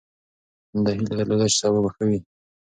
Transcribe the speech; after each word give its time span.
ده 0.83 0.89
هیله 0.95 1.07
درلوده 1.17 1.45
چې 1.51 1.57
سبا 1.61 1.79
به 1.83 1.89
ښه 1.95 2.03
وي. 2.09 2.19